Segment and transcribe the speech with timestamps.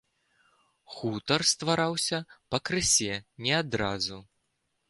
[0.95, 2.17] Хутар ствараўся
[2.57, 3.13] пакрысе,
[3.49, 4.17] не адразу.